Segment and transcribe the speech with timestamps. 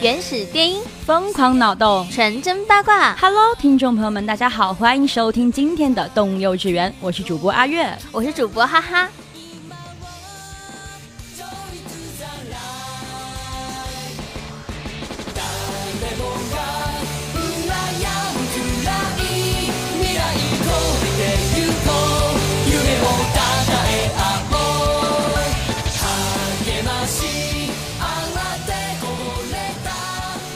[0.00, 3.14] 原始电音，疯狂脑洞，纯真八卦。
[3.16, 9.06] Hello，听众朋友们，大家好，欢迎收听今天的动物幼稚园，我是主播阿月，我是主播哈哈。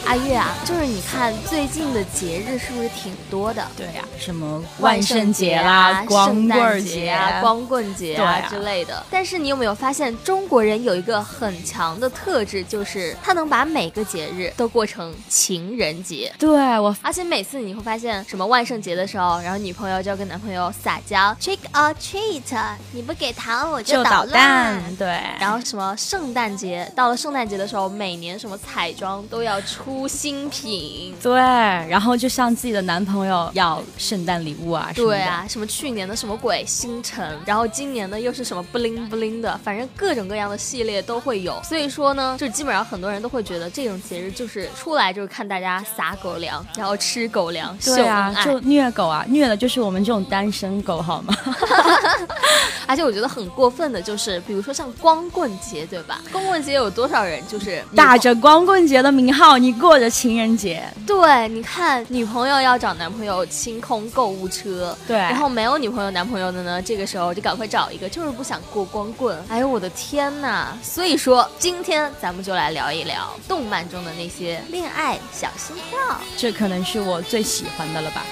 [0.08, 3.62] 阿月啊，就是你看最近的节日是不是挺多的？
[3.76, 9.04] 对呀，什么万圣节啦、光棍节啊、光棍节啊之类的。
[9.10, 16.32] 但是你有没有发现，中国人有一个很强的特质，就是他能把每个节日都过成情人节。
[16.38, 22.58] 对我，而且每次你会发现，什么万圣节的时候，然后女朋友就要跟男朋友撒娇，trick or treat，
[22.92, 24.82] 你不给糖我就捣蛋。
[24.96, 29.97] 对，然后什么圣诞节，到了圣诞节的时候，每年什么彩妆都要出。
[30.06, 41.60] 新品对，然后就向自己的男朋友要圣诞礼物啊，对啊，什么去年的什么鬼星辰，然后今年呢又是什么不灵不灵的，反正各种各样的系列都会有。
[41.64, 51.34] 所以说呢，就基本上很多人都会觉得这种节日就是出来就是看大家撒狗粮，然后吃狗粮，对啊，就虐狗啊，虐的就是我们这种单身狗，好吗？
[52.86, 56.20] 而且我觉得很过分的就是，比如说像光棍节，对吧？
[56.32, 60.82] 光棍节有多少人就是 打着光棍节的名号，你过着情人节？
[61.06, 69.38] 对，你看女朋友要找男朋友清空购物车，对，然后没有女朋友男朋友的呢，这个时候就赶快找一个，就是不想过光棍。
[69.48, 70.76] 哎呦我的天呐！
[70.82, 75.98] 所以说今天咱们就来聊一聊动漫中的那些恋爱小心跳，
[76.36, 78.24] 这可能是我最喜欢的了吧。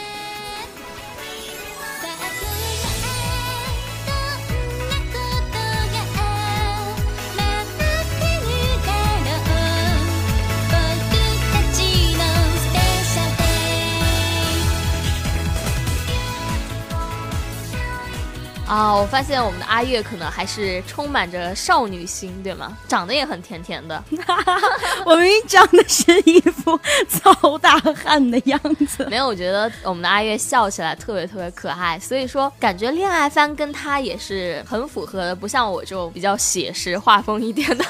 [18.96, 22.74] 啊，我发现我们的阿月可能还是充满着少女心，对吗？
[22.88, 24.02] 长得也很甜甜的。
[25.04, 29.06] 我明明长得是一副糙大汉的样子。
[29.10, 37.84] 没有，我觉得我们的阿月笑起来特别特别可爱，所以说感觉恋爱番跟她也是很符合的，不像我这种比较写实画风一点的。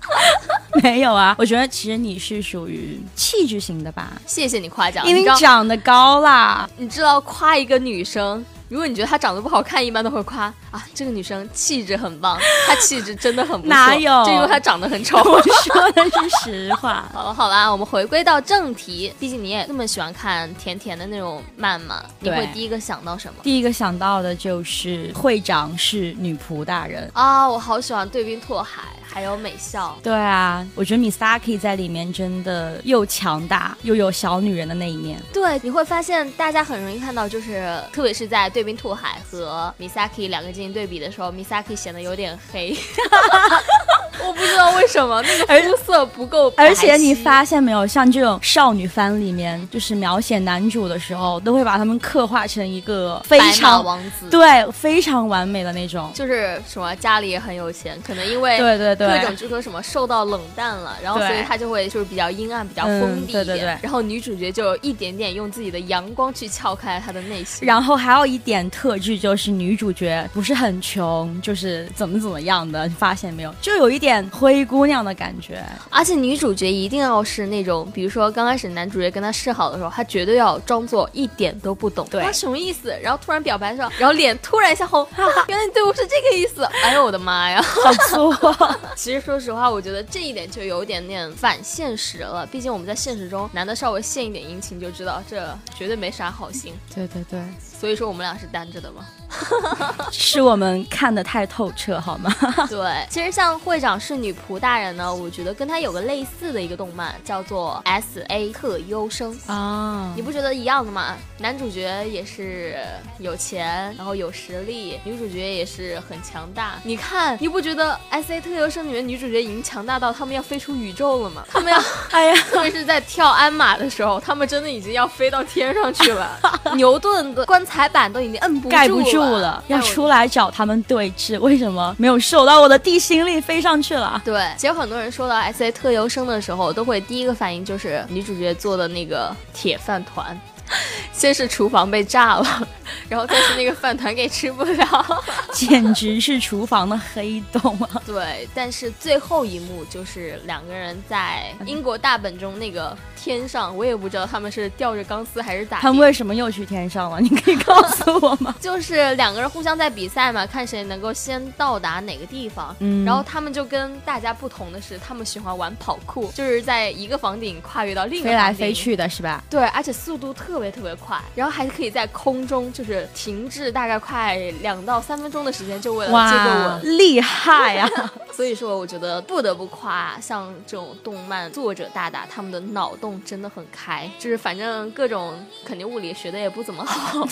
[0.82, 4.12] 没有啊，我觉得其实你是属于气质型的吧。
[4.24, 6.66] 谢谢你夸奖，因为你长得高啦。
[6.78, 8.42] 你知道夸一个女生。
[8.70, 12.38] 如果你觉得她长得不好看，一般都会夸啊，这个女生气质很棒，
[12.68, 13.68] 她气质真的很不错。
[13.68, 14.24] 哪有？
[14.24, 15.18] 就因为她长得很丑。
[15.28, 17.04] 我说的是实话。
[17.12, 23.40] 好了好了，我们回归到正题，毕竟你也那么喜欢看甜甜的那种漫嘛，你会第一个想到什么？
[23.42, 28.82] 第一个想到的就是会长是女仆大人啊，我好喜欢对冰拓海。
[29.12, 35.20] 还有美笑，对啊，我觉得 Misaki 在里面真的又强大又有小女人的那一面。
[35.32, 42.76] 对，你会发现大家很容易看到，就是特别是在对冰兔海和 Misaki 两个进行对比的时候，Misaki 显得有点黑。
[44.26, 74.09] 我不知道为什么那个肤色不够，而且你发现没有，像这种少女番里面，就是描写男主的时候，都会把他们刻画成一个非常王子，对，非常完美的那种，就是什么家里也很有钱，可能因为对对对，各种就说什么受到冷淡了，然后所以他就会就是比较阴暗，比较封闭，对对对，然后女主角就一点点用自己的阳光去撬开他的内心，然后还有一点特质就是女主角不是很穷，就是怎么怎么样的，你发现没有，就有一点。
[74.10, 75.64] 点灰姑娘的感觉。
[75.88, 82.94] 而且女主角一定要是那种，比如说刚开始男主角跟她示好的时候，她绝对要装作一点都不懂，对她什么意思？
[83.02, 86.64] 然后突然表白的时候，然后脸突然一下红，哈哈，原来你对我是这个意思。
[86.82, 87.62] 哎呦我的妈呀！
[87.62, 92.46] 好粗、啊， 其实说实话，我觉得这一点就有点点反现实了。
[92.46, 96.74] 毕竟我们在现实中，男的稍微献一点殷勤就知道这绝对没啥好心。
[96.94, 97.40] 对对对，
[97.80, 99.06] 所以说我们俩是单着的嘛。
[100.10, 102.34] 是我们看得太透彻，好吗？
[102.68, 109.34] 对，其实像会长是女仆大人呢，我觉得跟他有个类似的一个动漫，叫做 S A 特优生。
[109.46, 111.16] 啊你不觉得一样的吗？
[111.38, 112.76] 男主角也是
[113.18, 116.74] 有钱，然后有实力，女主角也是很强大。
[116.82, 121.44] 你看，你不觉得《S A 特优生》里面女主角已经强大到他们要飞出宇宙了吗？
[121.48, 121.80] 他们要，
[122.10, 126.36] 哎呀，特别是在跳鞍马的时候，他们真的已经要飞到天上去了。
[126.74, 134.20] 牛顿的棺材板都已经摁不住盖不住了了，，要出来找他们对峙，为什么没有受到我的地心力飞上去了？
[134.24, 140.38] 对，其实很多人说到 S A 特优生的时候，都会第一个反应就是女主角做的那个铁饭团。
[141.12, 142.68] 先是厨房被炸了，
[143.08, 145.22] 然后再是那个饭团给吃不了。
[145.52, 148.02] 简直是厨房的黑洞啊！
[148.06, 155.80] 对，但是最后一幕就是两个人在英国大本钟那个天上，我也不知道他们是吊着钢丝还是咋。
[155.80, 157.20] 他们为什么又去天上了？
[157.20, 158.54] 你可以告诉我吗？
[158.60, 162.74] 就是两个人互相在比赛嘛，看谁能够先到达哪个地方。
[162.78, 168.72] 嗯然后他们就跟大家不同的是，他们喜欢玩跑酷，就是在一个房顶跨越到另一个飞来飞。
[168.72, 169.42] 去的是吧？
[169.50, 176.98] 对，而且速度特别特别快，然后还可以在空中就是停滞大概快两到三分钟的时间，就为了接个哇，吻。
[176.98, 177.88] 厉害啊！
[178.32, 185.34] 所以说，我觉得不得不夸像这种动漫作者大大，他们的脑洞真的很开，就是反正各种
[185.64, 187.26] 肯定物理学的也不怎么好，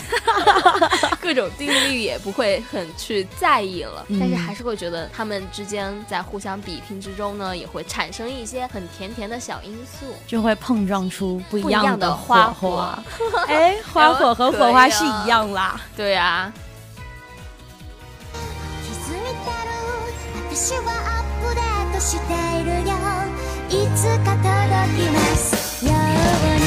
[1.21, 10.07] 各种定律也不会很去在意了，嗯但是还是会觉得他们之间在互相比拼之中呢，也会产生一些很甜甜的小因素。
[10.27, 13.03] 就会碰撞出不一样样的火花花。
[13.48, 15.80] 哎，花火和火花是一样啦。
[15.96, 16.52] 对啊，
[18.84, 19.72] 気づいたら
[20.50, 22.24] 私はアップデートして
[22.60, 22.94] いるよ
[23.70, 24.48] いつか届
[24.98, 26.64] きますように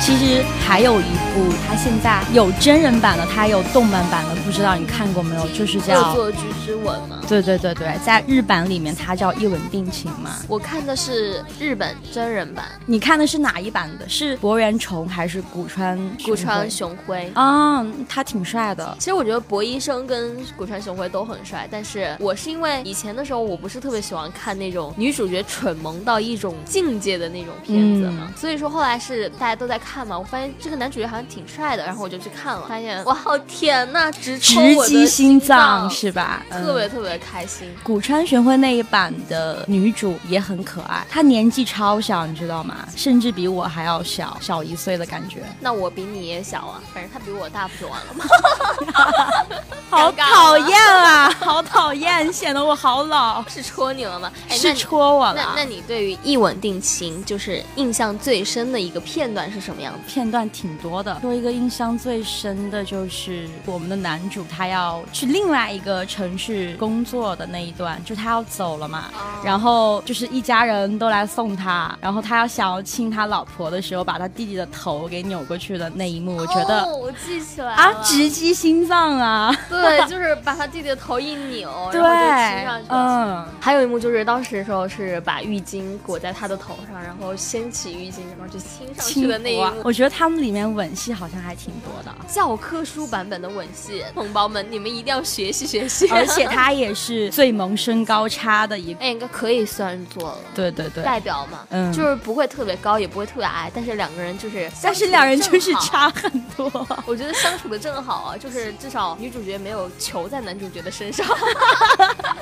[0.00, 1.03] 其实 还有一
[1.33, 5.47] 部，它现在有真人版的，它也有动漫版的，不知道你看过没有？
[5.51, 7.21] 就是叫恶，作剧之吻吗。
[7.25, 10.39] 对对对对，在日版里面它叫一吻定情嘛。
[10.45, 14.07] 我看的是日本真人版，你看的是哪一版的？
[14.09, 15.97] 是博元崇还是古川？
[16.25, 17.31] 古川雄辉。
[17.33, 18.93] 啊，他挺帅的。
[18.99, 36.43] 其实我觉得博医生跟古川雄辉都很帅，但是我是因为以前的时候我不是特别喜欢看那种女主角蠢萌到一种境界的那种片子嘛，所以说后来是大家都在看嘛，我发现这个男主角好像挺帅的，然后我就去看了，发现哇好甜呐、直戳直击心脏脏是吧？
[36.49, 37.73] 特别嗯特别开心。
[37.83, 42.87] 古川玄辉那一版的女主也很可爱，她年纪超小，你知道吗？
[42.95, 45.43] 甚至比我还要小，小一岁的感觉。
[45.59, 48.25] 那我比你也小啊，反正他比我大不就完了吗？
[49.89, 51.29] 好尴尬了讨 厌啊！
[51.39, 53.43] 好讨厌，显得我好老。
[53.47, 54.29] 是戳你了吗？
[54.49, 55.35] 哎，是戳我了。
[55.35, 59.99] 那那你对于一吻定情就是印象最深的一个片段是什么样子？
[60.05, 69.05] 片段挺多的，说一个印象最深的就是我们的男主他要去另外一个城市工作的那一段，就他要走了嘛，
[69.43, 79.55] 然后就是一家人都来送他，然后他要想要亲他老婆的时候，把他弟弟的头给扭过去的那一幕，我觉得、哦、我记起来啊，直击心脏啊！
[79.69, 83.45] 对， 就是把他弟弟的头一扭，对然后就亲上去了。
[83.47, 89.81] 嗯，还有一幕就是当时的时候是把浴巾裹在他的头上，然后掀起浴巾，然后就亲上去的那一幕。
[89.83, 92.13] 我觉得他们里面吻戏好像还挺多的。
[92.27, 96.07] 教科书版本的吻戏，同胞们，你们一定要学习学习。
[96.09, 100.37] 而且他也是最萌身高差的一个， 哎，应该可以算作了。
[100.53, 105.73] 对对对，代表嘛，嗯就是不会特别高，也不会特别矮，但是两个人就是，但是两人就是。
[105.77, 106.69] 差很多。
[107.05, 111.25] 我觉得相处的正好啊，就是至少女主角没有求在男主角的身上。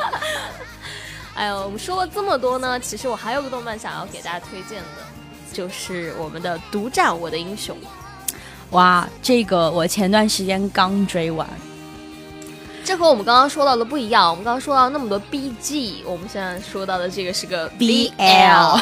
[1.36, 4.88] 哎呦，我们说了这么多呢，其实我还有个动漫想要给大家推荐的，
[5.56, 7.74] 就是我们的《独占我的英雄》。
[8.72, 11.48] 哇，这个我前段时间刚追完，
[12.84, 14.30] 这和我们刚刚说到的不一样。
[14.30, 18.82] 我们刚刚说到那么多 BG，我们现在说到的这个是个 BL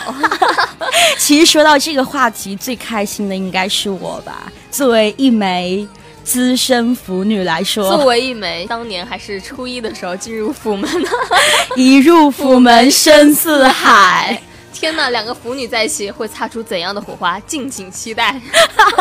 [1.19, 4.51] 其实说到这个话题，最开心的应该是我吧。
[4.71, 5.87] 作为一枚
[6.23, 11.09] 资深腐女来说作，为一枚当年还是初一的时候进入府门的，
[11.75, 14.41] 一入府门深似海。
[14.83, 17.39] 天呐，两个腐女在一起会擦出怎样的火花？
[17.41, 18.37] 敬请期待。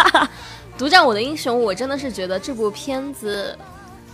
[0.79, 3.59] 独占我的英雄，我真的是觉得这部片子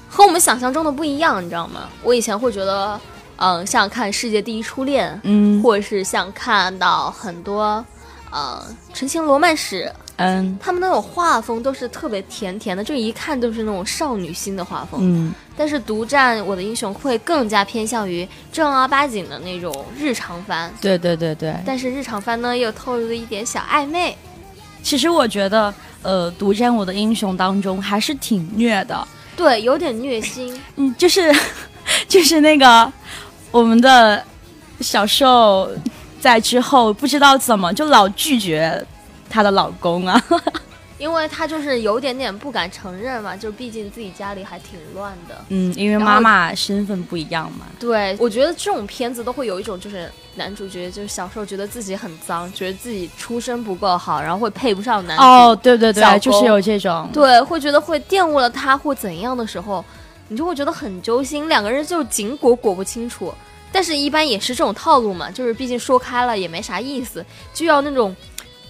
[0.08, 1.90] 和我们想象中的不一样，你知道吗？
[2.02, 2.98] 我以前会觉得，
[3.37, 7.84] 嗯，像看《世界第一初恋》，嗯或者是像看到很多，
[8.30, 8.64] 呃，
[8.96, 15.00] 《纯情罗曼史》，嗯他们那种画风都是特别甜甜的，就一看就是那种少女心的画风。
[15.02, 21.54] 嗯，但是独占我的英雄会更加偏向于正儿八经的那种日常番，对对对对。
[21.64, 24.16] 但是日常番呢又透露了一点小暧昧。
[24.82, 25.72] 其实我觉得，
[26.02, 29.06] 呃，独占我的英雄当中还是挺虐的，
[29.37, 30.60] 对，有点虐心。
[30.76, 31.34] 嗯，就是
[32.08, 32.90] 就是那个
[33.50, 34.22] 我们的
[34.80, 35.70] 小受
[36.20, 38.84] 在之后不知道怎么就老拒绝
[39.28, 40.23] 她的老公啊，
[40.99, 45.44] 因为她就是有点点不敢承认嘛，就毕竟自己家里还挺乱的。
[45.49, 55.23] 嗯，因为妈妈身份不一样嘛，对，我觉得这种片子都会有一种，就是男主角就是小时候觉得自己很脏，觉得自己出身不够好，然后会配不上男主。
[55.23, 59.85] 哦，对对对，就是有这种，对，会觉得会玷污了他或怎样的时候，
[60.28, 63.32] 你就会觉得很揪心，两个人就紧裹裹不清楚。
[63.70, 68.16] 但是，一般也是这种套路嘛，就是毕竟说开了也没啥意思，就要那种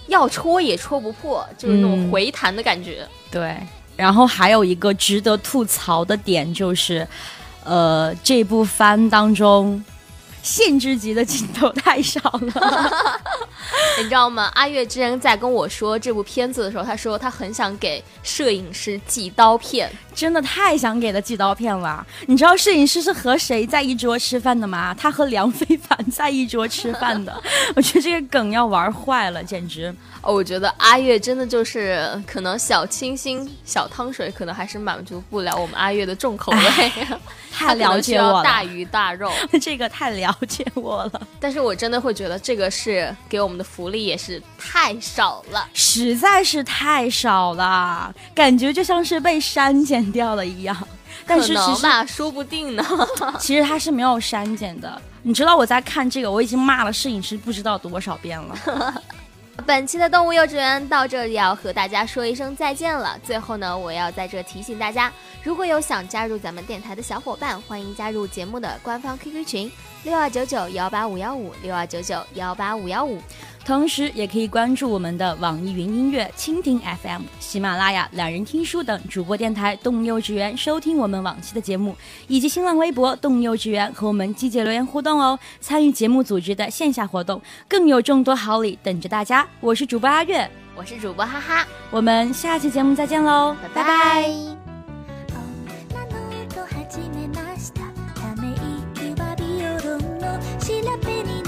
[0.09, 3.07] 要戳也戳不破，就是那种嗯回弹的感觉。
[3.31, 3.55] 对，
[3.95, 7.07] 然后还有一个值得吐槽的点就是，
[7.63, 9.83] 呃，这部番当中
[10.43, 12.91] 限制级的镜头太少了。
[13.97, 14.49] 你知道吗？
[14.55, 19.91] 阿月之前在跟我说这部片子的时候，他说他很想给摄影师寄刀片。
[20.19, 22.05] 真的太想给他寄刀片了。
[22.25, 24.93] 你知道摄影师是和谁在一桌吃饭的吗？
[24.99, 27.41] 他和梁非凡在一桌吃饭的。
[27.73, 29.95] 我觉得这个梗要玩坏了，简直。
[30.21, 36.91] 哦，我觉得阿月真的就是可能小清新、小汤水，可能还是满足不了我们阿月的重口味。
[37.51, 39.31] 太了解我了，大鱼大肉。
[39.61, 45.67] 这个太了解我了，但是我真的会觉得这个是给我们的福利也是太少了。
[45.73, 50.75] 实在是太少了，感觉就像是被删减掉了一样。
[51.25, 52.83] 但可是其实说不定呢。
[53.39, 55.01] 其实它是没有删减的。
[55.21, 58.55] 你知道我在看这个，我已经骂了摄影师不知道多少遍了。
[59.65, 63.19] 本期的动物幼稚园到这里要和大家说一声再见了。
[63.21, 65.11] 最后呢，我要在这提醒大家，
[65.43, 69.69] 如果有想加入咱们电台的小伙伴，欢迎加入节目的官方 QQ 群
[70.03, 73.21] 六二九九幺八五幺五六二九九幺八五幺五。
[73.68, 81.96] 同时，也可以关注我们的网易云音乐、蜻蜓 FM、喜马拉雅、懒人听书等主播电台“动物幼稚园”，收听我们往期的节目，
[82.28, 85.38] 以及新浪微博“动物幼稚园”和我们积极留言互动哦。
[85.60, 89.46] 参与节目组织的线下活动，更有众多好礼等着大家。
[89.60, 94.60] 我是主播阿月，我是主播哈哈，我们下期节目再见喽，拜拜女
[95.90, 97.80] のと始めました
[98.14, 98.52] ため
[98.94, 100.66] 息はビオロンの調
[101.04, 101.47] べに似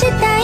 [0.00, 0.39] 期待。